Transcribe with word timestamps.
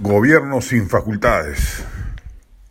Gobierno 0.00 0.60
sin 0.60 0.88
facultades. 0.88 1.84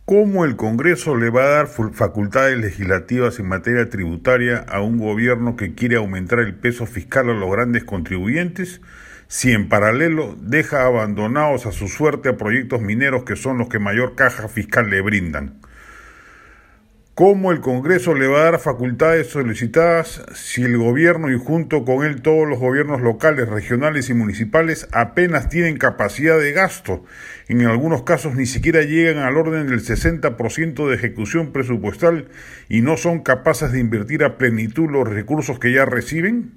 ¿Cómo 0.06 0.46
el 0.46 0.56
Congreso 0.56 1.14
le 1.14 1.28
va 1.28 1.42
a 1.42 1.48
dar 1.48 1.66
facultades 1.66 2.56
legislativas 2.56 3.38
en 3.38 3.48
materia 3.48 3.90
tributaria 3.90 4.64
a 4.66 4.80
un 4.80 4.96
gobierno 4.96 5.54
que 5.54 5.74
quiere 5.74 5.96
aumentar 5.96 6.38
el 6.38 6.54
peso 6.54 6.86
fiscal 6.86 7.28
a 7.28 7.34
los 7.34 7.52
grandes 7.52 7.84
contribuyentes 7.84 8.80
si 9.26 9.52
en 9.52 9.68
paralelo 9.68 10.36
deja 10.40 10.86
abandonados 10.86 11.66
a 11.66 11.72
su 11.72 11.88
suerte 11.88 12.30
a 12.30 12.38
proyectos 12.38 12.80
mineros 12.80 13.24
que 13.24 13.36
son 13.36 13.58
los 13.58 13.68
que 13.68 13.78
mayor 13.78 14.14
caja 14.14 14.48
fiscal 14.48 14.88
le 14.88 15.02
brindan? 15.02 15.60
¿Cómo 17.18 17.50
el 17.50 17.58
Congreso 17.58 18.14
le 18.14 18.28
va 18.28 18.42
a 18.42 18.44
dar 18.44 18.60
facultades 18.60 19.26
solicitadas 19.26 20.22
si 20.36 20.62
el 20.62 20.78
gobierno 20.78 21.32
y 21.32 21.36
junto 21.36 21.84
con 21.84 22.06
él 22.06 22.22
todos 22.22 22.46
los 22.46 22.60
gobiernos 22.60 23.00
locales, 23.00 23.48
regionales 23.48 24.08
y 24.08 24.14
municipales 24.14 24.86
apenas 24.92 25.48
tienen 25.48 25.78
capacidad 25.78 26.38
de 26.38 26.52
gasto? 26.52 27.04
En 27.48 27.66
algunos 27.66 28.04
casos 28.04 28.36
ni 28.36 28.46
siquiera 28.46 28.82
llegan 28.82 29.18
al 29.18 29.36
orden 29.36 29.66
del 29.66 29.80
60% 29.80 30.88
de 30.88 30.94
ejecución 30.94 31.50
presupuestal 31.50 32.28
y 32.68 32.82
no 32.82 32.96
son 32.96 33.24
capaces 33.24 33.72
de 33.72 33.80
invertir 33.80 34.22
a 34.22 34.38
plenitud 34.38 34.88
los 34.88 35.08
recursos 35.08 35.58
que 35.58 35.72
ya 35.72 35.86
reciben? 35.86 36.52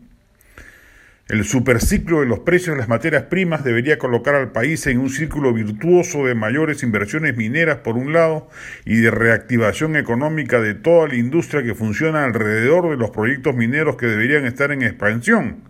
El 1.32 1.46
superciclo 1.46 2.20
de 2.20 2.26
los 2.26 2.40
precios 2.40 2.76
de 2.76 2.80
las 2.82 2.90
materias 2.90 3.24
primas 3.24 3.64
debería 3.64 3.98
colocar 3.98 4.36
al 4.36 4.52
país 4.52 4.86
en 4.88 4.98
un 4.98 5.10
círculo 5.10 5.54
virtuoso 5.54 6.26
de 6.26 6.36
mayores 6.36 6.84
inversiones 6.84 7.38
mineras 7.38 7.78
por 7.78 7.96
un 7.96 8.12
lado 8.12 8.50
y 8.84 8.98
de 8.98 9.12
reactivación 9.12 9.96
económica 9.96 10.60
de 10.60 10.74
toda 10.74 11.08
la 11.08 11.16
industria 11.16 11.64
que 11.64 11.74
funciona 11.74 12.26
alrededor 12.26 12.90
de 12.90 12.98
los 12.98 13.12
proyectos 13.12 13.56
mineros 13.56 13.96
que 13.96 14.08
deberían 14.08 14.46
estar 14.46 14.74
en 14.74 14.82
expansión. 14.82 15.64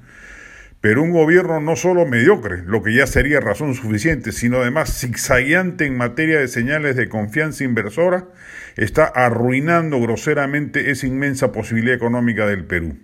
Pero 0.81 1.03
un 1.03 1.11
gobierno 1.11 1.61
no 1.61 1.75
solo 1.75 2.07
mediocre, 2.07 2.63
lo 2.65 2.81
que 2.81 2.95
ya 2.95 3.05
sería 3.05 3.39
razón 3.39 3.75
suficiente, 3.75 4.31
sino 4.31 4.61
además 4.61 4.99
zigzagueante 4.99 5.85
en 5.85 5.95
materia 5.95 6.39
de 6.39 6.47
señales 6.47 6.95
de 6.95 7.07
confianza 7.07 7.63
inversora, 7.63 8.25
está 8.77 9.05
arruinando 9.05 10.01
groseramente 10.01 10.89
esa 10.89 11.05
inmensa 11.05 11.51
posibilidad 11.51 11.95
económica 11.95 12.47
del 12.47 12.65
Perú. 12.65 12.97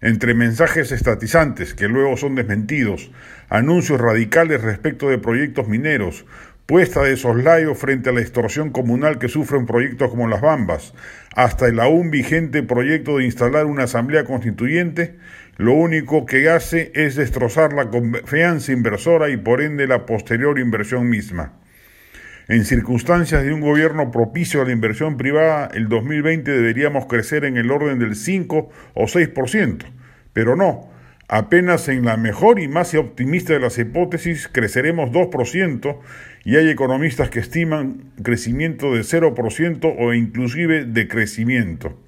Entre 0.00 0.32
mensajes 0.32 0.92
estatizantes 0.92 1.74
que 1.74 1.88
luego 1.88 2.16
son 2.16 2.36
desmentidos, 2.36 3.10
anuncios 3.48 4.00
radicales 4.00 4.62
respecto 4.62 5.08
de 5.08 5.18
proyectos 5.18 5.66
mineros, 5.66 6.24
puesta 6.66 7.02
de 7.02 7.16
soslayo 7.16 7.74
frente 7.74 8.10
a 8.10 8.12
la 8.12 8.20
extorsión 8.20 8.70
comunal 8.70 9.18
que 9.18 9.28
sufren 9.28 9.66
proyectos 9.66 10.10
como 10.10 10.28
las 10.28 10.40
Bambas, 10.40 10.94
hasta 11.34 11.66
el 11.66 11.80
aún 11.80 12.12
vigente 12.12 12.62
proyecto 12.62 13.18
de 13.18 13.24
instalar 13.24 13.66
una 13.66 13.84
asamblea 13.84 14.24
constituyente, 14.24 15.16
lo 15.56 15.72
único 15.72 16.26
que 16.26 16.48
hace 16.48 16.92
es 16.94 17.16
destrozar 17.16 17.72
la 17.72 17.88
confianza 17.88 18.70
inversora 18.70 19.30
y 19.30 19.36
por 19.36 19.60
ende 19.60 19.88
la 19.88 20.06
posterior 20.06 20.60
inversión 20.60 21.08
misma. 21.08 21.54
En 22.48 22.64
circunstancias 22.64 23.44
de 23.44 23.52
un 23.52 23.60
gobierno 23.60 24.10
propicio 24.10 24.62
a 24.62 24.64
la 24.64 24.72
inversión 24.72 25.18
privada, 25.18 25.68
el 25.74 25.90
2020 25.90 26.50
deberíamos 26.50 27.04
crecer 27.04 27.44
en 27.44 27.58
el 27.58 27.70
orden 27.70 27.98
del 27.98 28.16
5 28.16 28.70
o 28.94 29.02
6%, 29.04 29.84
pero 30.32 30.56
no, 30.56 30.88
apenas 31.28 31.90
en 31.90 32.06
la 32.06 32.16
mejor 32.16 32.58
y 32.58 32.66
más 32.66 32.94
optimista 32.94 33.52
de 33.52 33.60
las 33.60 33.76
hipótesis 33.76 34.48
creceremos 34.48 35.10
2% 35.10 35.98
y 36.46 36.56
hay 36.56 36.70
economistas 36.70 37.28
que 37.28 37.40
estiman 37.40 38.12
crecimiento 38.22 38.94
de 38.94 39.02
0% 39.02 39.94
o 39.98 40.14
inclusive 40.14 40.86
decrecimiento. 40.86 41.98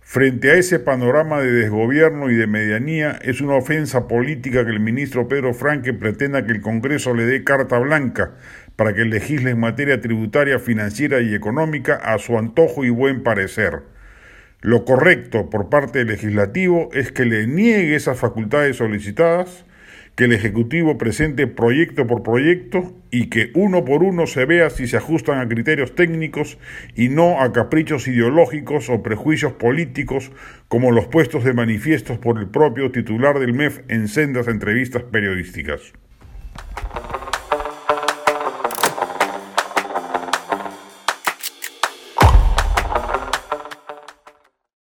Frente 0.00 0.52
a 0.52 0.54
ese 0.54 0.78
panorama 0.78 1.40
de 1.40 1.50
desgobierno 1.50 2.30
y 2.30 2.34
de 2.34 2.46
medianía, 2.46 3.18
es 3.22 3.40
una 3.40 3.56
ofensa 3.56 4.06
política 4.06 4.64
que 4.64 4.70
el 4.70 4.78
ministro 4.78 5.28
Pedro 5.28 5.54
Franque 5.54 5.92
pretenda 5.92 6.44
que 6.44 6.52
el 6.52 6.60
Congreso 6.60 7.14
le 7.14 7.24
dé 7.24 7.42
carta 7.42 7.78
blanca 7.78 8.34
para 8.76 8.94
que 8.94 9.04
legisle 9.04 9.50
en 9.50 9.60
materia 9.60 10.00
tributaria, 10.00 10.58
financiera 10.58 11.20
y 11.20 11.34
económica 11.34 11.94
a 11.94 12.18
su 12.18 12.38
antojo 12.38 12.84
y 12.84 12.90
buen 12.90 13.22
parecer. 13.22 13.82
Lo 14.60 14.84
correcto 14.84 15.50
por 15.50 15.68
parte 15.68 15.98
del 15.98 16.08
legislativo 16.08 16.88
es 16.92 17.12
que 17.12 17.24
le 17.24 17.46
niegue 17.46 17.94
esas 17.94 18.18
facultades 18.18 18.76
solicitadas, 18.76 19.66
que 20.16 20.24
el 20.24 20.32
Ejecutivo 20.32 20.96
presente 20.96 21.46
proyecto 21.46 22.06
por 22.06 22.22
proyecto 22.22 22.94
y 23.10 23.28
que 23.30 23.50
uno 23.54 23.84
por 23.84 24.02
uno 24.02 24.26
se 24.26 24.44
vea 24.44 24.70
si 24.70 24.86
se 24.86 24.96
ajustan 24.96 25.38
a 25.38 25.48
criterios 25.48 25.94
técnicos 25.94 26.58
y 26.94 27.08
no 27.08 27.40
a 27.40 27.52
caprichos 27.52 28.06
ideológicos 28.06 28.88
o 28.90 29.02
prejuicios 29.02 29.52
políticos 29.52 30.30
como 30.68 30.92
los 30.92 31.08
puestos 31.08 31.44
de 31.44 31.52
manifiestos 31.52 32.18
por 32.18 32.38
el 32.38 32.48
propio 32.48 32.92
titular 32.92 33.40
del 33.40 33.54
MEF 33.54 33.80
en 33.88 34.08
sendas 34.08 34.46
entrevistas 34.46 35.02
periodísticas. 35.02 35.92